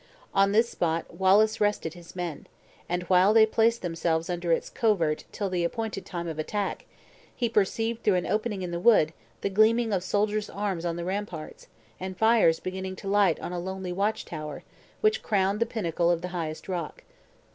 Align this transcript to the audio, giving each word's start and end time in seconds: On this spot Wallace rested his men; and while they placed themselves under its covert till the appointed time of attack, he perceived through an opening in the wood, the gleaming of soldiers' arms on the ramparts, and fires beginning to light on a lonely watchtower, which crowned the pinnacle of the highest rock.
On 0.33 0.51
this 0.51 0.67
spot 0.67 1.13
Wallace 1.19 1.61
rested 1.61 1.93
his 1.93 2.15
men; 2.15 2.47
and 2.89 3.03
while 3.03 3.35
they 3.35 3.45
placed 3.45 3.83
themselves 3.83 4.31
under 4.31 4.51
its 4.51 4.67
covert 4.67 5.25
till 5.31 5.47
the 5.47 5.63
appointed 5.63 6.07
time 6.07 6.27
of 6.27 6.39
attack, 6.39 6.85
he 7.35 7.47
perceived 7.47 8.01
through 8.01 8.15
an 8.15 8.25
opening 8.25 8.63
in 8.63 8.71
the 8.71 8.79
wood, 8.79 9.13
the 9.41 9.49
gleaming 9.51 9.93
of 9.93 10.03
soldiers' 10.03 10.49
arms 10.49 10.85
on 10.85 10.95
the 10.95 11.05
ramparts, 11.05 11.67
and 11.99 12.17
fires 12.17 12.59
beginning 12.59 12.95
to 12.95 13.07
light 13.07 13.39
on 13.41 13.51
a 13.53 13.59
lonely 13.59 13.91
watchtower, 13.91 14.63
which 15.01 15.21
crowned 15.21 15.59
the 15.59 15.67
pinnacle 15.67 16.09
of 16.09 16.23
the 16.23 16.29
highest 16.29 16.67
rock. 16.67 17.03